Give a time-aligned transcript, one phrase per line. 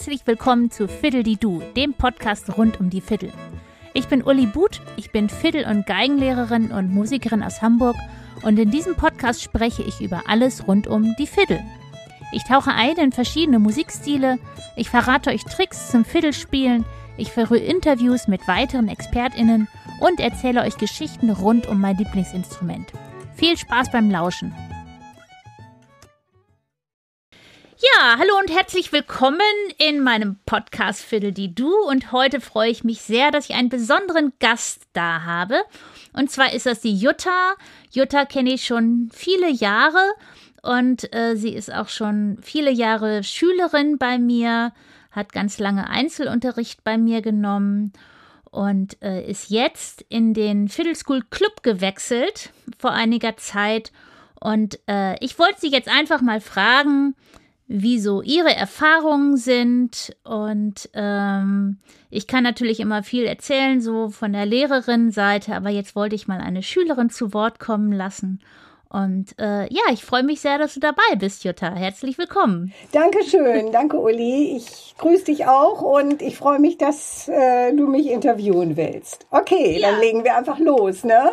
[0.00, 3.34] herzlich willkommen zu Fiddle die Du, dem Podcast rund um die Fiddle.
[3.92, 7.96] Ich bin Uli But, ich bin Fiddle- und Geigenlehrerin und Musikerin aus Hamburg
[8.40, 11.62] und in diesem Podcast spreche ich über alles rund um die Fiddle.
[12.32, 14.38] Ich tauche ein in verschiedene Musikstile,
[14.74, 16.86] ich verrate euch Tricks zum Fiddlespielen,
[17.18, 19.68] ich führe Interviews mit weiteren ExpertInnen
[20.00, 22.90] und erzähle euch Geschichten rund um mein Lieblingsinstrument.
[23.34, 24.54] Viel Spaß beim Lauschen!
[27.82, 29.40] Ja, hallo und herzlich willkommen
[29.78, 31.72] in meinem Podcast Fiddle die Du.
[31.88, 35.62] Und heute freue ich mich sehr, dass ich einen besonderen Gast da habe.
[36.12, 37.54] Und zwar ist das die Jutta.
[37.90, 40.12] Jutta kenne ich schon viele Jahre
[40.62, 44.74] und äh, sie ist auch schon viele Jahre Schülerin bei mir,
[45.10, 47.94] hat ganz lange Einzelunterricht bei mir genommen
[48.50, 53.90] und äh, ist jetzt in den Fiddle School Club gewechselt vor einiger Zeit.
[54.38, 57.14] Und äh, ich wollte sie jetzt einfach mal fragen,
[57.72, 60.16] wie so ihre Erfahrungen sind.
[60.24, 61.78] Und ähm,
[62.10, 66.40] ich kann natürlich immer viel erzählen, so von der Lehrerin-Seite, aber jetzt wollte ich mal
[66.40, 68.40] eine Schülerin zu Wort kommen lassen.
[68.88, 71.72] Und äh, ja, ich freue mich sehr, dass du dabei bist, Jutta.
[71.72, 72.72] Herzlich willkommen.
[72.90, 74.56] Dankeschön, danke Uli.
[74.56, 79.28] Ich grüße dich auch und ich freue mich, dass äh, du mich interviewen willst.
[79.30, 79.92] Okay, ja.
[79.92, 81.30] dann legen wir einfach los, ne?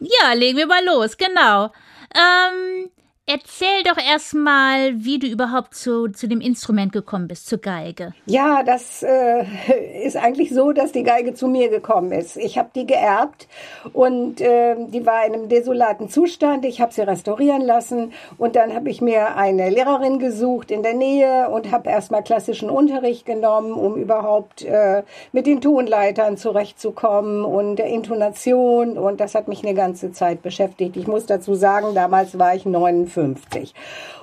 [0.00, 1.70] Ja, legen wir mal los, genau.
[2.12, 2.90] Ähm,
[3.28, 8.14] Erzähl doch erstmal, wie du überhaupt zu, zu dem Instrument gekommen bist, zur Geige.
[8.26, 9.44] Ja, das äh,
[10.04, 12.36] ist eigentlich so, dass die Geige zu mir gekommen ist.
[12.36, 13.48] Ich habe die geerbt
[13.92, 16.64] und äh, die war in einem desolaten Zustand.
[16.64, 20.94] Ich habe sie restaurieren lassen und dann habe ich mir eine Lehrerin gesucht in der
[20.94, 25.02] Nähe und habe erstmal klassischen Unterricht genommen, um überhaupt äh,
[25.32, 28.96] mit den Tonleitern zurechtzukommen und der Intonation.
[28.96, 30.96] Und das hat mich eine ganze Zeit beschäftigt.
[30.96, 33.74] Ich muss dazu sagen, damals war ich 49 50.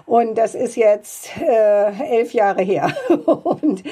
[0.06, 2.94] Und das ist jetzt äh, elf Jahre her.
[3.26, 3.84] Und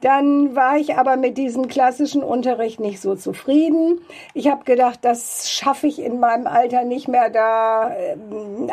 [0.00, 4.00] dann war ich aber mit diesem klassischen Unterricht nicht so zufrieden.
[4.32, 8.16] Ich habe gedacht, das schaffe ich in meinem Alter nicht mehr, da äh,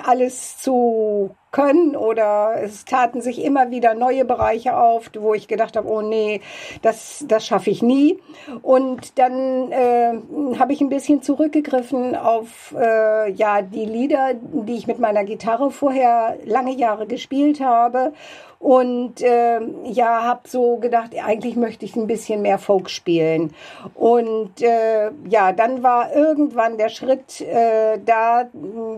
[0.06, 5.76] alles zu können oder es taten sich immer wieder neue Bereiche auf, wo ich gedacht
[5.76, 6.42] habe, oh nee,
[6.82, 8.20] das, das schaffe ich nie.
[8.62, 10.14] Und dann äh,
[10.58, 15.72] habe ich ein bisschen zurückgegriffen auf äh, ja die Lieder, die ich mit meiner Gitarre
[15.72, 18.14] vorher lange Jahre gespielt habe
[18.62, 23.56] und äh, ja, habe so gedacht, eigentlich möchte ich ein bisschen mehr Folk spielen.
[23.96, 28.50] Und äh, ja, dann war irgendwann der Schritt äh, da,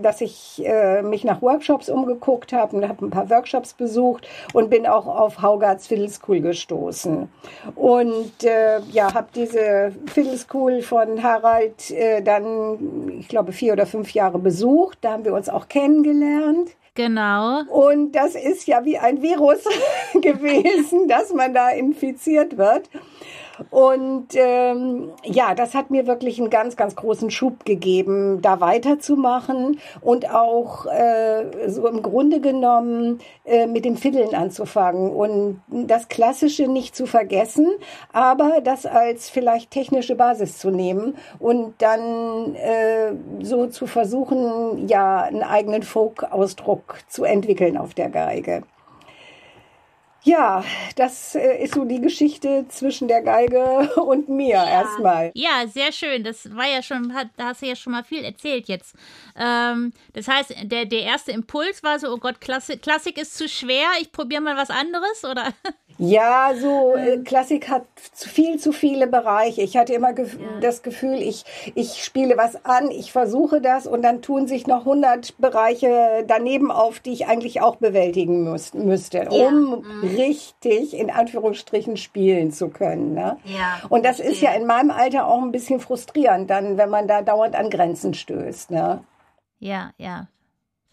[0.01, 4.69] dass ich äh, mich nach Workshops umgeguckt habe und habe ein paar Workshops besucht und
[4.69, 7.29] bin auch auf Haugarts Fiddle School gestoßen.
[7.75, 13.85] Und äh, ja, habe diese Fiddle School von Harald äh, dann, ich glaube, vier oder
[13.85, 14.97] fünf Jahre besucht.
[14.99, 16.75] Da haben wir uns auch kennengelernt.
[16.95, 17.63] Genau.
[17.69, 19.63] Und das ist ja wie ein Virus
[20.13, 22.89] gewesen, dass man da infiziert wird.
[23.69, 29.79] Und ähm, ja, das hat mir wirklich einen ganz, ganz großen Schub gegeben, da weiterzumachen
[30.01, 36.67] und auch äh, so im Grunde genommen äh, mit dem Fiddeln anzufangen und das Klassische
[36.67, 37.67] nicht zu vergessen,
[38.11, 45.21] aber das als vielleicht technische Basis zu nehmen und dann äh, so zu versuchen, ja,
[45.21, 48.63] einen eigenen Folk-Ausdruck zu entwickeln auf der Geige.
[50.23, 50.63] Ja,
[50.95, 54.69] das äh, ist so die Geschichte zwischen der Geige und mir ja.
[54.69, 55.31] erstmal.
[55.35, 56.23] Ja, sehr schön.
[56.23, 58.95] Das war ja schon, da hast du ja schon mal viel erzählt jetzt.
[59.37, 63.49] Ähm, das heißt, der, der erste Impuls war so, oh Gott, Klassik, Klassik ist zu
[63.49, 65.49] schwer, ich probiere mal was anderes, oder?
[65.99, 69.61] Ja, so äh, Klassik hat viel zu viele Bereiche.
[69.61, 70.59] Ich hatte immer gef ja.
[70.59, 71.45] das Gefühl, ich,
[71.75, 76.71] ich spiele was an, ich versuche das und dann tun sich noch 100 Bereiche daneben
[76.71, 79.29] auf, die ich eigentlich auch bewältigen muss, müsste, ja.
[79.29, 80.12] um mhm.
[80.17, 83.13] Richtig in Anführungsstrichen spielen zu können.
[83.13, 83.37] Ne?
[83.45, 87.07] Ja, und das ist ja in meinem Alter auch ein bisschen frustrierend, dann, wenn man
[87.07, 88.71] da dauernd an Grenzen stößt.
[88.71, 89.03] Ne?
[89.59, 90.27] Ja, ja,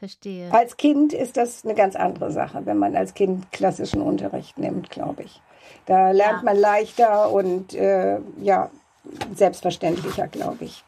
[0.01, 0.51] Verstehe.
[0.51, 4.89] Als Kind ist das eine ganz andere Sache, wenn man als Kind klassischen Unterricht nimmt,
[4.89, 5.43] glaube ich.
[5.85, 6.43] Da lernt ja.
[6.43, 8.71] man leichter und äh, ja,
[9.35, 10.85] selbstverständlicher, glaube ich.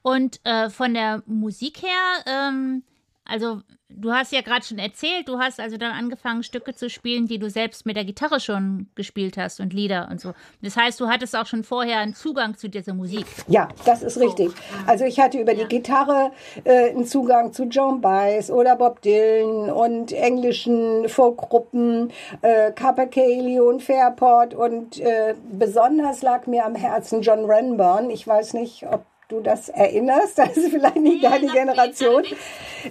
[0.00, 2.84] Und äh, von der Musik her, ähm,
[3.24, 7.26] also du hast ja gerade schon erzählt, du hast also dann angefangen, Stücke zu spielen,
[7.26, 10.32] die du selbst mit der Gitarre schon gespielt hast und Lieder und so.
[10.62, 13.26] Das heißt, du hattest auch schon vorher einen Zugang zu dieser Musik.
[13.48, 14.50] Ja, das ist richtig.
[14.86, 15.64] Also ich hatte über ja.
[15.64, 16.32] die Gitarre
[16.64, 22.12] äh, einen Zugang zu John Baez oder Bob Dylan und englischen Folkgruppen,
[22.42, 28.10] äh, Capercaillie und Fairport und äh, besonders lag mir am Herzen John Renburn.
[28.10, 32.24] Ich weiß nicht, ob du das erinnerst, das ist vielleicht nicht deine Generation.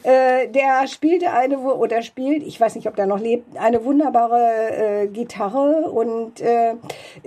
[0.03, 5.03] Äh, der spielte eine, oder spielt, ich weiß nicht, ob der noch lebt, eine wunderbare
[5.03, 6.75] äh, Gitarre und äh,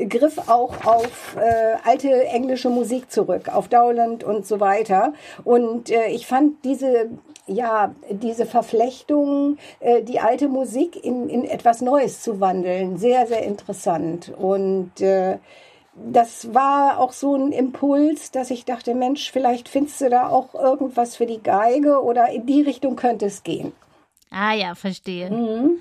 [0.08, 5.12] griff auch auf äh, alte englische Musik zurück, auf Dowland und so weiter.
[5.44, 7.10] Und äh, ich fand diese
[7.46, 13.42] ja, diese Verflechtung, äh, die alte Musik in, in etwas Neues zu wandeln, sehr, sehr
[13.42, 14.32] interessant.
[14.36, 15.38] Und äh,
[15.94, 20.54] das war auch so ein Impuls, dass ich dachte, Mensch, vielleicht findest du da auch
[20.54, 23.72] irgendwas für die Geige oder in die Richtung könnte es gehen.
[24.30, 25.30] Ah ja, verstehe.
[25.30, 25.76] Mhm.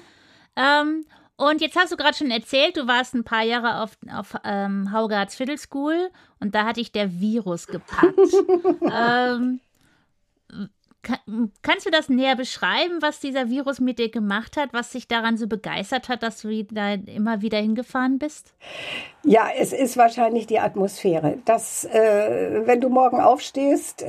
[0.57, 1.05] Ähm,
[1.37, 4.91] und jetzt hast du gerade schon erzählt, du warst ein paar Jahre auf, auf ähm,
[4.91, 6.09] Haugarts Fiddle School
[6.39, 8.19] und da hatte ich der Virus gepackt.
[8.93, 9.61] ähm,
[11.03, 15.07] kann, kannst du das näher beschreiben, was dieser Virus mit dir gemacht hat, was dich
[15.07, 18.53] daran so begeistert hat, dass du da immer wieder hingefahren bist?
[19.23, 21.37] Ja, es ist wahrscheinlich die Atmosphäre.
[21.45, 24.07] Das, äh, wenn du morgen aufstehst, äh,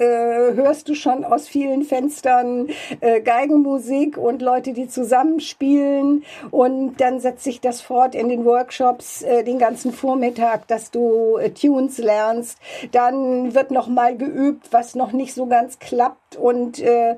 [0.55, 2.69] hörst du schon aus vielen Fenstern
[3.01, 6.25] äh, Geigenmusik und Leute, die zusammenspielen.
[6.51, 11.37] Und dann setzt sich das fort in den Workshops äh, den ganzen Vormittag, dass du
[11.37, 12.59] äh, Tunes lernst.
[12.93, 17.17] Dann wird noch mal geübt, was noch nicht so ganz klappt und äh,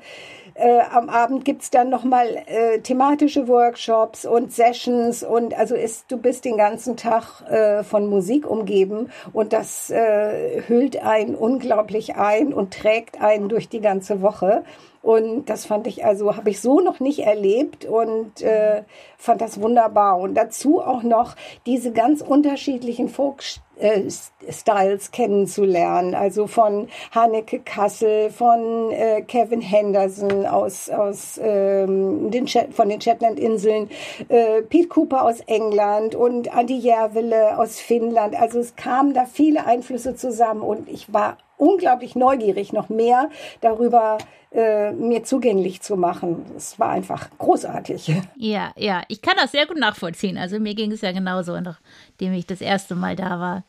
[0.55, 6.17] äh, am Abend gibt's dann nochmal äh, thematische Workshops und Sessions und also ist, du
[6.17, 12.55] bist den ganzen Tag äh, von Musik umgeben und das äh, hüllt einen unglaublich ein
[12.55, 14.63] und trägt einen durch die ganze Woche.
[15.03, 18.85] Und das fand ich also, habe ich so noch nicht erlebt und äh,
[19.19, 20.19] fand das wunderbar.
[20.19, 23.11] Und dazu auch noch diese ganz unterschiedlichen
[23.77, 26.15] Folk-Styles kennenzulernen.
[26.15, 33.91] Also von Hanneke Kassel, von äh, Kevin Henderson aus, aus ähm, den von den Shetland-Inseln,
[34.29, 38.37] äh, Pete Cooper aus England und Andy Järvele aus Finnland.
[38.37, 43.31] Also es kamen da viele Einflüsse zusammen und ich war unglaublich neugierig, noch mehr
[43.61, 44.19] darüber
[44.53, 46.45] äh, mir zugänglich zu machen.
[46.57, 48.13] Es war einfach großartig.
[48.37, 50.37] Ja, ja, ich kann das sehr gut nachvollziehen.
[50.37, 53.65] Also mir ging es ja genauso, nachdem ich das erste Mal da war.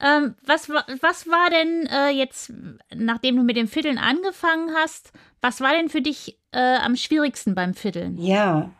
[0.00, 2.52] Ähm, was, was war denn äh, jetzt,
[2.94, 5.12] nachdem du mit dem Fiddeln angefangen hast,
[5.46, 8.16] was war denn für dich äh, am schwierigsten beim Fiddeln?
[8.18, 8.70] Ja,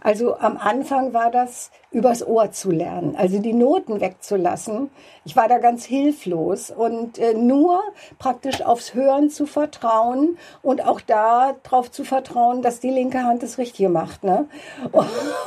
[0.00, 4.90] also am Anfang war das übers Ohr zu lernen, also die Noten wegzulassen.
[5.24, 7.80] Ich war da ganz hilflos und äh, nur
[8.18, 13.42] praktisch aufs Hören zu vertrauen und auch da darauf zu vertrauen, dass die linke Hand
[13.44, 14.24] das Richtige macht.
[14.24, 14.46] Ne?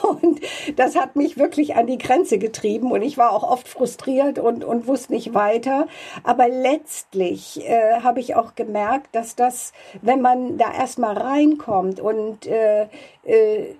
[0.08, 0.40] Und
[0.78, 4.64] das hat mich wirklich an die Grenze getrieben und ich war auch oft frustriert und,
[4.64, 5.88] und wusste nicht weiter.
[6.24, 12.46] Aber letztlich äh, habe ich auch gemerkt, dass das, wenn man da erstmal reinkommt und
[12.46, 12.88] äh,
[13.24, 13.76] äh,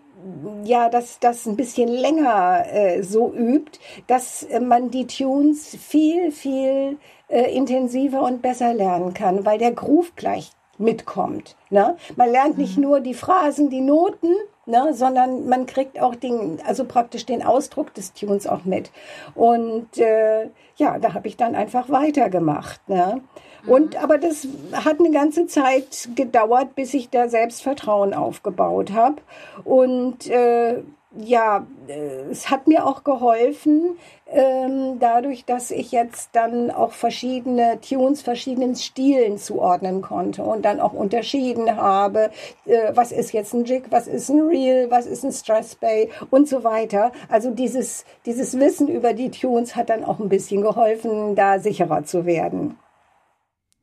[0.64, 6.98] ja, dass das ein bisschen länger äh, so übt, dass man die Tunes viel, viel
[7.30, 11.56] äh, intensiver und besser lernen kann, weil der Groove gleich mitkommt.
[11.70, 11.98] Ne?
[12.16, 12.84] Man lernt nicht mhm.
[12.84, 14.34] nur die Phrasen, die Noten,
[14.66, 18.92] ne, sondern man kriegt auch den, also praktisch den Ausdruck des Tunes auch mit.
[19.34, 22.88] Und äh, ja, da habe ich dann einfach weitergemacht.
[22.88, 23.22] Ne?
[23.68, 29.18] Und aber das hat eine ganze Zeit gedauert, bis ich da Selbstvertrauen aufgebaut habe.
[29.66, 30.82] Und äh,
[31.16, 33.98] ja, äh, es hat mir auch geholfen,
[34.30, 40.80] ähm, dadurch, dass ich jetzt dann auch verschiedene Tunes verschiedenen Stilen zuordnen konnte und dann
[40.80, 42.30] auch unterschieden habe,
[42.66, 46.10] äh, was ist jetzt ein Jig, was ist ein Reel, was ist ein Stress Bay
[46.30, 47.12] und so weiter.
[47.30, 52.04] Also dieses, dieses Wissen über die Tunes hat dann auch ein bisschen geholfen, da sicherer
[52.04, 52.78] zu werden.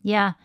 [0.04, 0.36] Ja,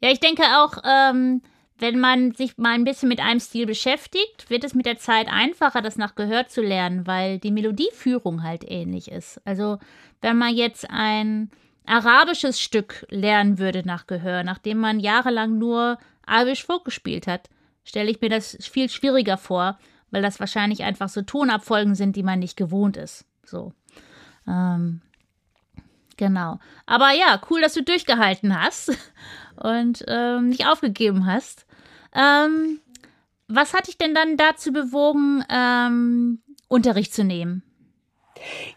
[0.00, 1.42] ja, ich denke auch, ähm,
[1.78, 5.28] wenn man sich mal ein bisschen mit einem Stil beschäftigt, wird es mit der Zeit
[5.28, 9.40] einfacher, das nach Gehör zu lernen, weil die Melodieführung halt ähnlich ist.
[9.44, 9.78] Also,
[10.20, 11.50] wenn man jetzt ein
[11.84, 17.50] arabisches Stück lernen würde nach Gehör, nachdem man jahrelang nur arabisch Folk gespielt hat,
[17.84, 19.78] stelle ich mir das viel schwieriger vor,
[20.10, 23.26] weil das wahrscheinlich einfach so Tonabfolgen sind, die man nicht gewohnt ist.
[23.42, 23.72] So.
[24.46, 25.02] Ähm,
[26.16, 26.58] Genau.
[26.86, 28.96] Aber ja, cool, dass du durchgehalten hast
[29.56, 31.66] und ähm, nicht aufgegeben hast.
[32.14, 32.80] Ähm,
[33.48, 37.62] was hat dich denn dann dazu bewogen, ähm, Unterricht zu nehmen?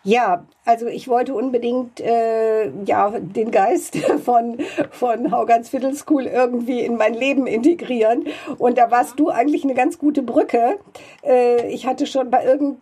[0.04, 4.58] Ja, also ich wollte unbedingt äh, ja den Geist von
[4.92, 8.26] von Haugans Fiddle School irgendwie in mein Leben integrieren.
[8.58, 10.78] Und da warst du eigentlich eine ganz gute Brücke.
[11.24, 12.80] Äh, ich hatte schon bei irgend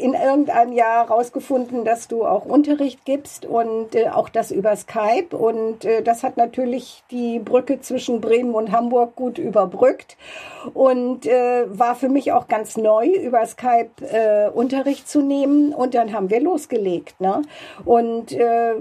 [0.00, 5.36] in irgendeinem Jahr rausgefunden, dass du auch Unterricht gibst und äh, auch das über Skype.
[5.36, 10.16] Und äh, das hat natürlich die Brücke zwischen Bremen und Hamburg gut überbrückt
[10.74, 15.72] und äh, war für mich auch ganz neu über Skype äh, Unterricht zu nehmen.
[15.72, 17.20] Und dann dann haben wir losgelegt.
[17.20, 17.42] Ne?
[17.84, 18.74] Und äh,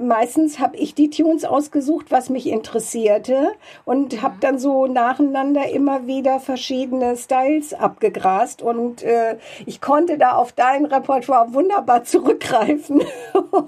[0.00, 3.52] meistens habe ich die Tunes ausgesucht, was mich interessierte
[3.84, 9.36] und habe dann so nacheinander immer wieder verschiedene Styles abgegrast und äh,
[9.66, 13.02] ich konnte da auf dein Repertoire wunderbar zurückgreifen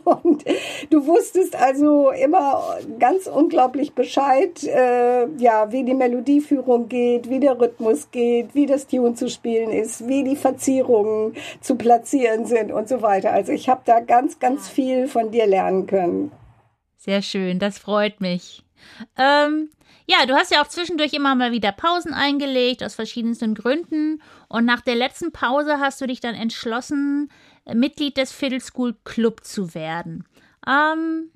[0.05, 0.45] und
[0.91, 7.59] du wusstest also immer ganz unglaublich Bescheid, äh, ja, wie die Melodieführung geht, wie der
[7.59, 12.89] Rhythmus geht, wie das Tune zu spielen ist, wie die Verzierungen zu platzieren sind und
[12.89, 13.33] so weiter.
[13.33, 16.33] Also ich habe da ganz, ganz viel von dir lernen können.
[16.97, 18.65] Sehr schön, das freut mich.
[19.17, 19.71] Ähm,
[20.07, 24.23] ja, du hast ja auch zwischendurch immer mal wieder Pausen eingelegt, aus verschiedensten Gründen.
[24.49, 27.31] Und nach der letzten Pause hast du dich dann entschlossen,
[27.73, 30.25] Mitglied des Fiddle School Club zu werden.
[30.67, 31.31] Ähm,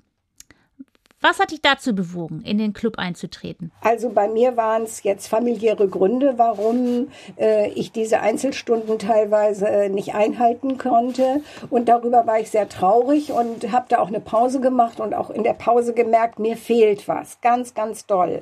[1.21, 3.71] was hat dich dazu bewogen, in den Club einzutreten?
[3.81, 9.89] Also bei mir waren es jetzt familiäre Gründe, warum äh, ich diese Einzelstunden teilweise äh,
[9.89, 11.41] nicht einhalten konnte.
[11.69, 15.29] Und darüber war ich sehr traurig und habe da auch eine Pause gemacht und auch
[15.29, 17.39] in der Pause gemerkt, mir fehlt was.
[17.41, 18.41] Ganz, ganz doll.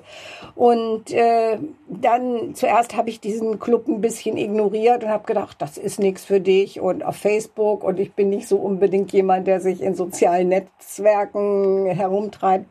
[0.56, 1.58] Und äh,
[1.90, 6.24] dann zuerst habe ich diesen Club ein bisschen ignoriert und habe gedacht, das ist nichts
[6.24, 9.96] für dich und auf Facebook und ich bin nicht so unbedingt jemand, der sich in
[9.96, 12.69] sozialen Netzwerken herumtreibt.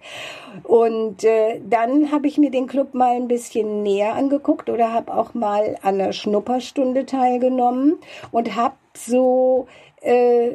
[0.64, 5.14] Und äh, dann habe ich mir den Club mal ein bisschen näher angeguckt oder habe
[5.14, 7.99] auch mal an einer Schnupperstunde teilgenommen
[8.31, 9.67] und habe so,
[10.00, 10.52] äh,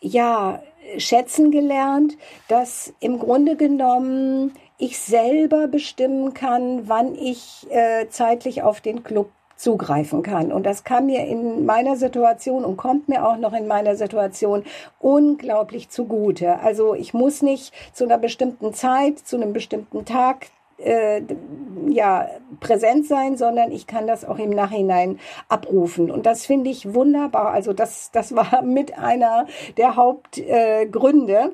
[0.00, 0.62] ja,
[0.98, 2.16] schätzen gelernt,
[2.48, 9.30] dass im Grunde genommen ich selber bestimmen kann, wann ich äh, zeitlich auf den Club
[9.56, 10.52] zugreifen kann.
[10.52, 14.64] Und das kam mir in meiner Situation und kommt mir auch noch in meiner Situation
[15.00, 16.60] unglaublich zugute.
[16.60, 20.46] Also ich muss nicht zu einer bestimmten Zeit, zu einem bestimmten Tag
[20.78, 21.22] äh,
[21.88, 22.28] ja,
[22.60, 25.18] präsent sein, sondern ich kann das auch im Nachhinein
[25.48, 26.10] abrufen.
[26.10, 27.52] Und das finde ich wunderbar.
[27.52, 29.46] Also das, das war mit einer
[29.76, 31.52] der Hauptgründe.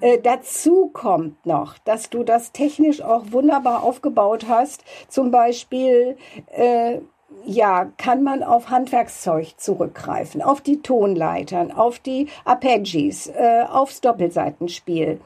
[0.00, 4.84] Äh, äh, dazu kommt noch, dass du das technisch auch wunderbar aufgebaut hast.
[5.08, 6.16] Zum Beispiel
[6.50, 6.98] äh,
[7.44, 15.20] ja, kann man auf Handwerkszeug zurückgreifen, auf die Tonleitern, auf die Arpeggios, äh, aufs Doppelseitenspiel.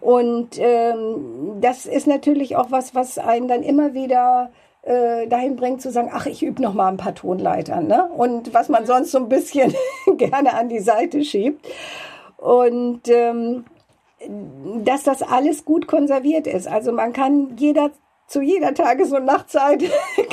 [0.00, 4.50] Und ähm, das ist natürlich auch was, was einen dann immer wieder
[4.82, 8.10] äh, dahin bringt zu sagen, ach, ich übe noch mal ein paar Tonleitern, ne?
[8.16, 9.74] Und was man sonst so ein bisschen
[10.16, 11.66] gerne an die Seite schiebt.
[12.36, 13.64] Und ähm,
[14.84, 16.68] dass das alles gut konserviert ist.
[16.68, 17.90] Also man kann jeder
[18.32, 19.84] zu jeder Tages- und Nachtzeit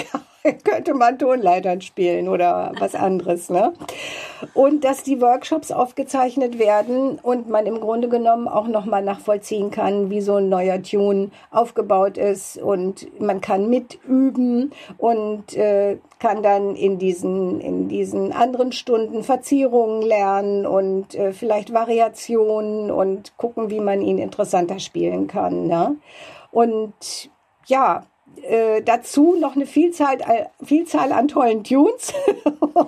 [0.63, 3.49] könnte man Tonleitern spielen oder was anderes.
[3.49, 3.73] Ne?
[4.53, 10.09] Und dass die Workshops aufgezeichnet werden und man im Grunde genommen auch nochmal nachvollziehen kann,
[10.09, 16.77] wie so ein neuer Tune aufgebaut ist und man kann mitüben und äh, kann dann
[16.77, 23.81] in diesen, in diesen anderen Stunden Verzierungen lernen und äh, vielleicht Variationen und gucken, wie
[23.81, 25.67] man ihn interessanter spielen kann.
[25.67, 25.97] Ne?
[26.51, 27.29] Und
[27.69, 28.03] ja,
[28.43, 32.13] äh, dazu noch eine Vielzahl, äh, Vielzahl an tollen Tunes.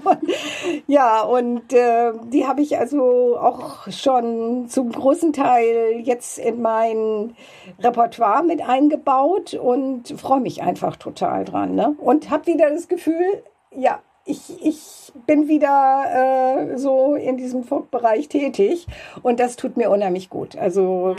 [0.88, 7.35] ja, und äh, die habe ich also auch schon zum großen Teil jetzt in mein
[7.79, 11.75] Repertoire mit eingebaut und freue mich einfach total dran.
[11.75, 11.95] Ne?
[12.00, 13.43] Und habe wieder das Gefühl,
[13.75, 18.88] ja, ich, ich bin wieder äh, so in diesem Folkbereich tätig
[19.23, 20.55] und das tut mir unheimlich gut.
[20.55, 21.15] Also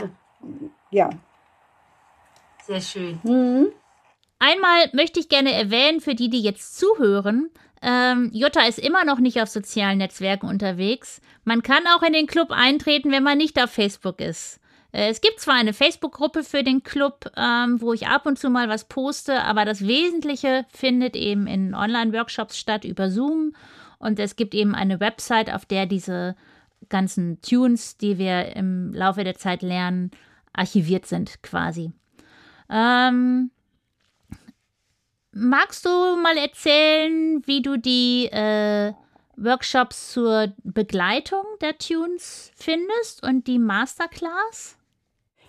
[0.89, 1.09] ja.
[2.65, 3.19] Sehr schön.
[3.23, 3.67] Mhm.
[4.39, 7.49] Einmal möchte ich gerne erwähnen, für die, die jetzt zuhören,
[7.85, 11.21] ähm, Jutta ist immer noch nicht auf sozialen Netzwerken unterwegs.
[11.43, 14.61] Man kann auch in den Club eintreten, wenn man nicht auf Facebook ist.
[14.93, 18.49] Äh, es gibt zwar eine Facebook-Gruppe für den Club, ähm, wo ich ab und zu
[18.49, 23.53] mal was poste, aber das Wesentliche findet eben in Online-Workshops statt über Zoom.
[23.99, 26.37] Und es gibt eben eine Website, auf der diese
[26.87, 30.11] ganzen Tunes, die wir im Laufe der Zeit lernen,
[30.53, 31.91] archiviert sind quasi.
[32.73, 33.51] Ähm,
[35.35, 38.93] Magst du mal erzählen, wie du die äh,
[39.35, 44.77] Workshops zur Begleitung der Tunes findest und die Masterclass?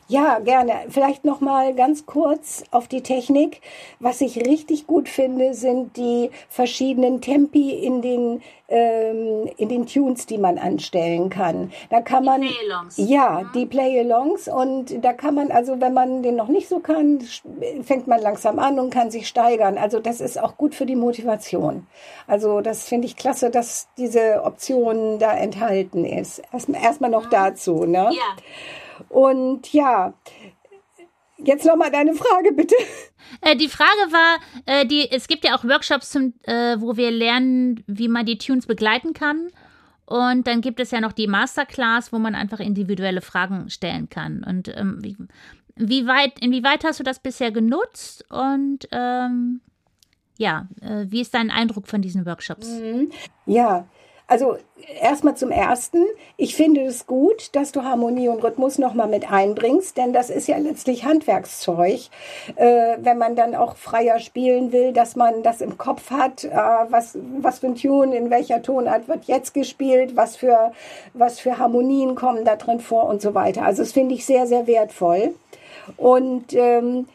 [0.06, 0.72] Ja, gerne.
[0.88, 3.60] Vielleicht noch mal ganz kurz auf die Technik.
[4.00, 10.26] Was ich richtig gut finde, sind die verschiedenen Tempi in den ähm, in den Tunes,
[10.26, 11.70] die man anstellen kann.
[11.90, 12.94] Da kann man die Play-alongs.
[12.96, 13.50] ja mhm.
[13.54, 17.20] die Play-alongs und da kann man also, wenn man den noch nicht so kann,
[17.82, 19.76] fängt man langsam an und kann sich steigern.
[19.76, 21.86] Also das ist auch gut für die Motivation.
[22.26, 26.42] Also das finde ich klasse, dass diese Option da enthalten ist.
[26.52, 27.30] Erstmal erst noch mhm.
[27.30, 28.10] dazu, ne?
[28.12, 28.36] Ja.
[29.08, 30.14] Und ja,
[31.38, 32.74] jetzt nochmal deine Frage, bitte.
[33.40, 37.10] Äh, die Frage war, äh, die, es gibt ja auch Workshops, zum, äh, wo wir
[37.10, 39.50] lernen, wie man die Tunes begleiten kann.
[40.06, 44.44] Und dann gibt es ja noch die Masterclass, wo man einfach individuelle Fragen stellen kann.
[44.44, 45.16] Und ähm, wie,
[45.76, 48.24] wie weit, inwieweit hast du das bisher genutzt?
[48.30, 49.60] Und ähm,
[50.36, 52.68] ja, äh, wie ist dein Eindruck von diesen Workshops?
[52.68, 53.10] Mhm.
[53.46, 53.86] Ja,
[54.26, 54.56] also
[55.00, 56.02] erstmal zum Ersten,
[56.36, 60.48] ich finde es gut, dass du Harmonie und Rhythmus nochmal mit einbringst, denn das ist
[60.48, 62.08] ja letztlich Handwerkszeug,
[62.56, 66.50] äh, wenn man dann auch freier spielen will, dass man das im Kopf hat, äh,
[66.52, 70.72] was, was für ein Tune, in welcher Tonart wird jetzt gespielt, was für,
[71.12, 73.62] was für Harmonien kommen da drin vor und so weiter.
[73.62, 75.34] Also das finde ich sehr, sehr wertvoll.
[75.98, 77.06] Und ähm,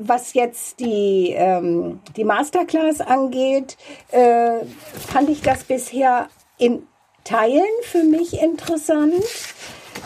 [0.00, 3.76] was jetzt die, ähm, die Masterclass angeht,
[4.10, 4.64] äh,
[5.06, 6.28] fand ich das bisher
[6.58, 6.86] in
[7.24, 9.24] Teilen für mich interessant.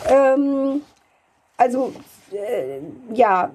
[0.09, 0.81] Ähm,
[1.57, 1.93] also
[2.31, 2.79] äh,
[3.13, 3.51] ja,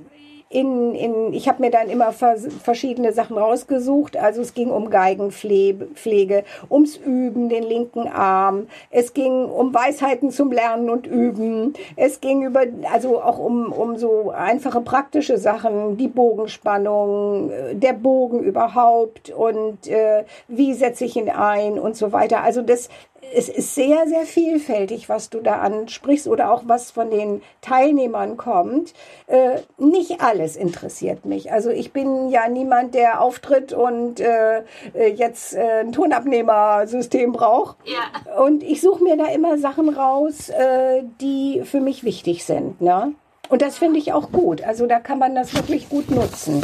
[0.50, 4.16] in, in, ich habe mir dann immer verschiedene Sachen rausgesucht.
[4.16, 8.68] Also es ging um Geigenpflege, ums Üben, den linken Arm.
[8.90, 11.74] Es ging um Weisheiten zum Lernen und Üben.
[11.96, 12.62] Es ging über,
[12.92, 19.86] also auch um, um so einfache praktische Sachen, die Bogenspannung, äh, der Bogen überhaupt und
[19.86, 22.42] äh, wie setze ich ihn ein und so weiter.
[22.42, 22.88] Also das
[23.34, 28.36] es ist sehr, sehr vielfältig, was du da ansprichst oder auch was von den Teilnehmern
[28.36, 28.94] kommt.
[29.26, 31.52] Äh, nicht alles interessiert mich.
[31.52, 34.58] Also ich bin ja niemand, der auftritt und äh,
[34.94, 37.76] äh jetzt äh, ein Tonabnehmersystem braucht.
[37.84, 38.40] Ja.
[38.42, 42.80] Und ich suche mir da immer Sachen raus, äh, die für mich wichtig sind.
[42.80, 43.12] Ne?
[43.48, 44.62] Und das finde ich auch gut.
[44.62, 46.62] Also da kann man das wirklich gut nutzen.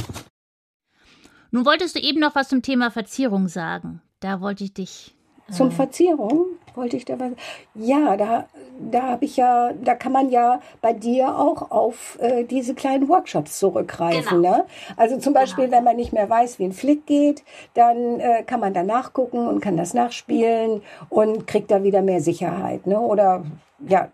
[1.51, 4.03] Nun wolltest du eben noch was zum Thema Verzierung sagen.
[4.21, 5.15] Da wollte ich dich
[5.51, 7.33] zum Verzierung wollte ich da was.
[7.75, 8.47] Ja, da,
[8.79, 13.09] da habe ich ja, da kann man ja bei dir auch auf äh, diese kleinen
[13.09, 14.43] Workshops zurückgreifen.
[14.43, 14.57] Genau.
[14.57, 14.65] Ne?
[14.97, 15.77] Also zum Beispiel, genau.
[15.77, 19.47] wenn man nicht mehr weiß, wie ein Flick geht, dann äh, kann man da nachgucken
[19.47, 22.87] und kann das nachspielen und kriegt da wieder mehr Sicherheit.
[22.87, 22.99] Ne?
[22.99, 23.45] Oder
[23.87, 24.09] ja,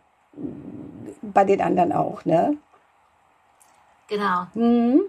[1.23, 2.25] bei den anderen auch.
[2.25, 2.57] Ne?
[4.09, 4.47] Genau.
[4.55, 5.03] Mhm.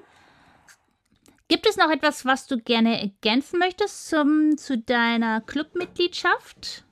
[1.52, 6.86] Gibt es noch etwas, was du gerne ergänzen möchtest zum, zu deiner Clubmitgliedschaft?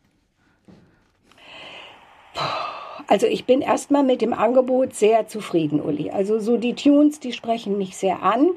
[3.07, 6.11] Also ich bin erstmal mit dem Angebot sehr zufrieden, Uli.
[6.11, 8.49] Also so die Tunes, die sprechen mich sehr an.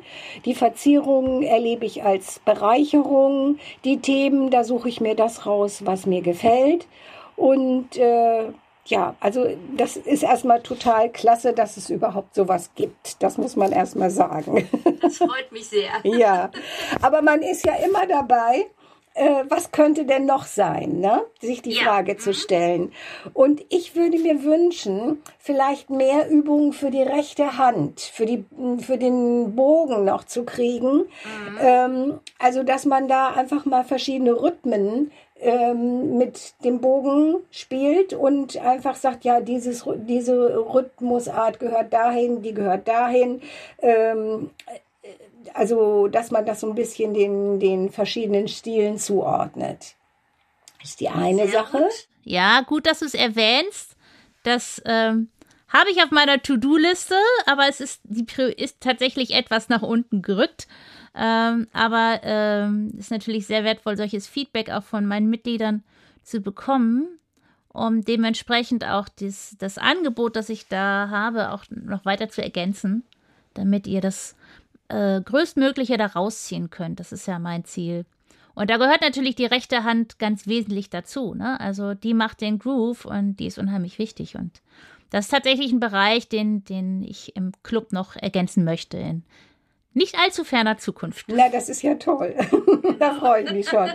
[0.45, 3.61] Die Verzierungen erlebe ich als Bereicherung.
[3.85, 6.89] Die Themen, da suche ich mir das raus, was mir gefällt.
[7.37, 8.49] Und äh,
[8.87, 13.23] ja, also das ist erstmal total klasse, dass es überhaupt sowas gibt.
[13.23, 14.69] Das muss man erstmal sagen.
[15.01, 15.91] Das freut mich sehr.
[16.05, 16.51] ja,
[17.01, 18.67] aber man ist ja immer dabei,
[19.15, 21.23] äh, was könnte denn noch sein, ne?
[21.41, 21.83] sich die ja.
[21.83, 22.35] Frage zu mhm.
[22.35, 22.93] stellen.
[23.35, 28.45] Und ich würde mir wünschen, vielleicht mehr Übungen für die rechte Hand, für, die,
[28.79, 30.99] für den Bogen noch zu kriegen.
[30.99, 31.59] Mhm.
[31.61, 35.13] Ähm, also, dass man da einfach mal verschiedene Rhythmen
[35.43, 42.55] ähm, mit dem Bogen spielt und einfach sagt, ja, dieses, diese Rhythmusart gehört dahin, die
[42.55, 43.43] gehört dahin.
[43.81, 44.51] Ähm,
[45.53, 49.97] also, dass man das so ein bisschen den, den verschiedenen Stilen zuordnet.
[50.83, 51.79] Ist die eine Sehr Sache.
[51.79, 52.09] Gut.
[52.23, 53.97] Ja, gut, dass du es erwähnst.
[54.45, 55.29] Das ähm,
[55.69, 58.27] habe ich auf meiner To-Do-Liste, aber es ist, die
[58.57, 60.69] ist tatsächlich etwas nach unten gerückt.
[61.15, 65.83] Ähm, aber ähm, ist natürlich sehr wertvoll, solches Feedback auch von meinen Mitgliedern
[66.23, 67.07] zu bekommen,
[67.69, 73.05] um dementsprechend auch dies, das Angebot, das ich da habe, auch noch weiter zu ergänzen,
[73.55, 74.37] damit ihr das
[74.89, 77.01] äh, Größtmögliche da rausziehen könnt.
[77.01, 78.07] Das ist ja mein Ziel.
[78.55, 81.35] Und da gehört natürlich die rechte Hand ganz wesentlich dazu.
[81.35, 81.59] Ne?
[81.61, 84.37] Also die macht den Groove und die ist unheimlich wichtig.
[84.37, 84.61] Und
[85.11, 89.25] das ist tatsächlich ein Bereich, den, den ich im Club noch ergänzen möchte in
[89.95, 91.27] nicht allzu ferner Zukunft.
[91.29, 92.35] Na, das ist ja toll.
[92.99, 93.91] da freue ich mich schon.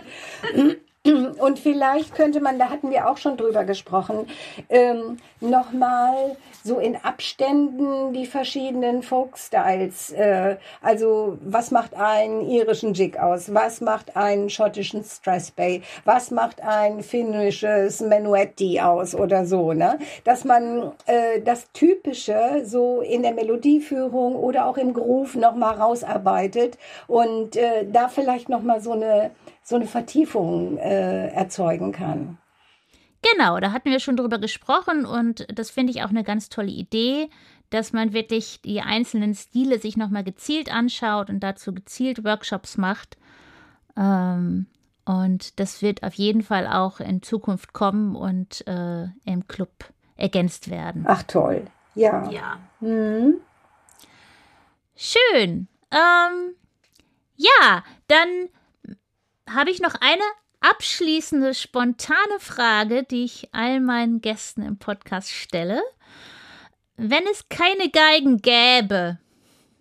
[1.38, 4.26] Und vielleicht könnte man, da hatten wir auch schon drüber gesprochen,
[4.68, 10.12] ähm, nochmal so in Abständen die verschiedenen Folk-Styles.
[10.12, 13.54] Äh, also was macht einen irischen Jig aus?
[13.54, 15.82] Was macht einen schottischen Stressbay?
[16.04, 19.72] Was macht ein finnisches Menuetti aus oder so?
[19.72, 19.98] Ne?
[20.24, 26.76] Dass man äh, das Typische so in der Melodieführung oder auch im Groove nochmal rausarbeitet
[27.06, 29.30] und äh, da vielleicht nochmal so eine
[29.68, 32.38] so eine Vertiefung äh, erzeugen kann.
[33.20, 36.70] Genau, da hatten wir schon drüber gesprochen und das finde ich auch eine ganz tolle
[36.70, 37.28] Idee,
[37.68, 43.18] dass man wirklich die einzelnen Stile sich nochmal gezielt anschaut und dazu gezielt Workshops macht.
[43.94, 44.68] Ähm,
[45.04, 50.70] und das wird auf jeden Fall auch in Zukunft kommen und äh, im Club ergänzt
[50.70, 51.04] werden.
[51.06, 52.30] Ach toll, ja.
[52.30, 52.58] Ja.
[52.80, 53.34] Mhm.
[54.96, 55.68] Schön.
[55.90, 56.54] Ähm,
[57.36, 58.48] ja, dann
[59.54, 60.22] habe ich noch eine
[60.60, 65.80] abschließende spontane Frage, die ich all meinen Gästen im Podcast stelle.
[66.96, 69.18] Wenn es keine Geigen gäbe,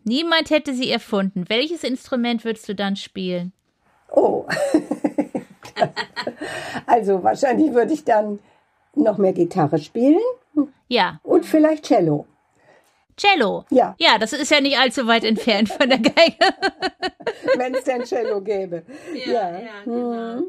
[0.04, 3.54] niemand hätte sie erfunden, welches Instrument würdest du dann spielen?
[4.12, 4.46] Oh.
[6.86, 8.40] also wahrscheinlich würde ich dann
[8.96, 10.22] noch mehr Gitarre spielen.
[10.88, 11.20] Ja.
[11.24, 12.26] Und vielleicht Cello.
[13.18, 13.66] Cello.
[13.70, 13.96] Ja.
[14.00, 16.38] Ja, das ist ja nicht allzu weit entfernt von der Geige.
[17.58, 18.84] Wenn es denn Cello gäbe.
[19.26, 19.60] Ja, ja.
[19.60, 20.36] ja genau.
[20.38, 20.44] Mhm.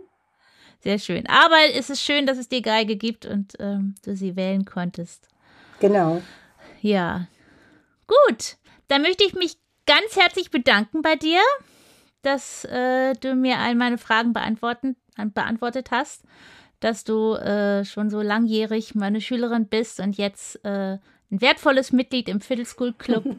[0.80, 1.26] Sehr schön.
[1.26, 5.28] Aber es ist schön, dass es die Geige gibt und ähm, du sie wählen konntest.
[5.80, 6.22] Genau.
[6.80, 7.26] Ja.
[8.06, 8.56] Gut.
[8.86, 11.40] Dann möchte ich mich ganz herzlich bedanken bei dir,
[12.22, 16.22] dass äh, du mir all meine Fragen beantworten, beantwortet hast,
[16.80, 20.98] dass du äh, schon so langjährig meine Schülerin bist und jetzt äh,
[21.30, 23.24] ein wertvolles Mitglied im Fiddle School Club.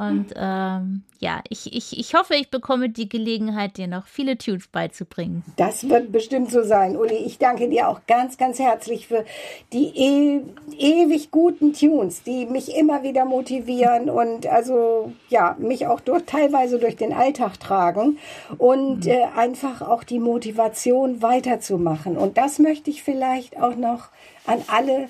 [0.00, 4.66] Und ähm, ja, ich, ich, ich hoffe, ich bekomme die Gelegenheit, dir noch viele Tunes
[4.68, 5.44] beizubringen.
[5.56, 6.96] Das wird bestimmt so sein.
[6.96, 9.26] Uli, ich danke dir auch ganz, ganz herzlich für
[9.74, 10.40] die e
[10.78, 16.78] ewig guten Tunes, die mich immer wieder motivieren und also ja, mich auch durch, teilweise
[16.78, 18.16] durch den Alltag tragen
[18.56, 19.10] und mhm.
[19.10, 22.16] äh, einfach auch die Motivation weiterzumachen.
[22.16, 24.08] Und das möchte ich vielleicht auch noch
[24.46, 25.08] an alle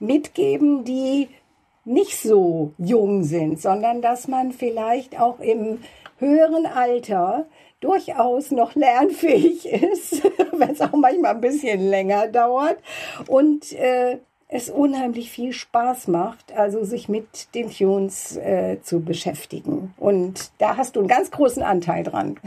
[0.00, 1.28] mitgeben, die
[1.84, 5.78] nicht so jung sind, sondern dass man vielleicht auch im
[6.18, 7.46] höheren Alter
[7.80, 12.78] durchaus noch lernfähig ist, wenn es auch manchmal ein bisschen länger dauert
[13.26, 14.18] und äh,
[14.48, 19.94] es unheimlich viel Spaß macht, also sich mit den Tunes äh, zu beschäftigen.
[19.96, 22.38] Und da hast du einen ganz großen Anteil dran.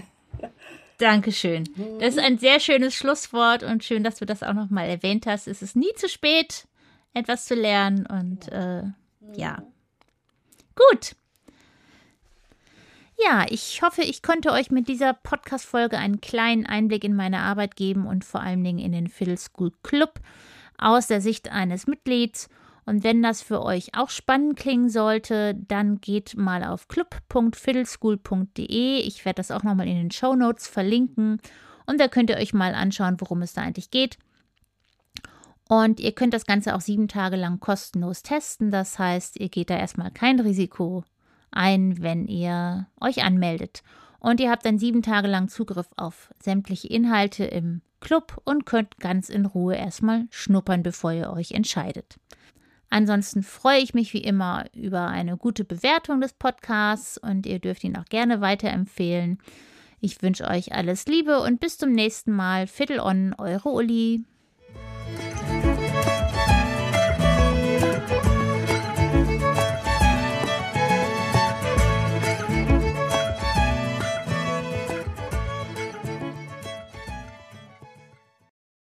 [1.00, 1.68] Dankeschön.
[2.00, 5.48] Das ist ein sehr schönes Schlusswort und schön, dass du das auch nochmal erwähnt hast.
[5.48, 6.68] Es ist nie zu spät,
[7.14, 8.84] etwas zu lernen und äh,
[9.34, 9.64] ja.
[10.76, 11.16] Gut.
[13.18, 17.78] Ja, ich hoffe, ich konnte euch mit dieser Podcast-Folge einen kleinen Einblick in meine Arbeit
[17.78, 20.20] geben und vor allen Dingen in den Fiddle School Club
[20.78, 22.50] aus der Sicht eines Mitglieds.
[22.86, 29.00] Und wenn das für euch auch spannend klingen sollte, dann geht mal auf club.fiddleschool.de.
[29.00, 31.40] Ich werde das auch nochmal in den Show Notes verlinken.
[31.88, 34.18] Und da könnt ihr euch mal anschauen, worum es da eigentlich geht.
[35.68, 38.72] Und ihr könnt das Ganze auch sieben Tage lang kostenlos testen.
[38.72, 41.04] Das heißt, ihr geht da erstmal kein Risiko
[41.52, 43.82] ein, wenn ihr euch anmeldet.
[44.20, 49.00] Und ihr habt dann sieben Tage lang Zugriff auf sämtliche Inhalte im Club und könnt
[49.00, 52.18] ganz in Ruhe erstmal schnuppern, bevor ihr euch entscheidet.
[52.90, 57.84] Ansonsten freue ich mich wie immer über eine gute Bewertung des Podcasts und ihr dürft
[57.84, 59.40] ihn auch gerne weiterempfehlen.
[60.00, 62.68] Ich wünsche euch alles Liebe und bis zum nächsten Mal.
[62.68, 64.24] Fiddle on, eure Uli.